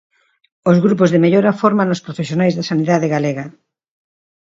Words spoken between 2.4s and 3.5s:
da sanidade galega.